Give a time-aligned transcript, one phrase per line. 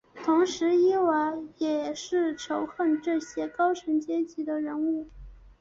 [0.25, 5.07] 同时伊娃也很仇恨这些高层阶级的人物。